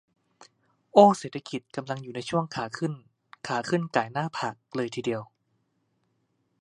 [0.93, 2.93] "โอ้เศรษฐกิจกำลังอยู่ในช่วงขาขึ้น"
[3.47, 5.21] "ขาขึ้นก่ายหน้าฝากเลยทีเดียว"